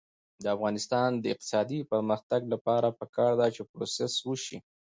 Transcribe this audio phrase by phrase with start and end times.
[0.43, 4.57] د افغانستان د اقتصادي پرمختګ لپاره پکار ده چې پروسس وشي.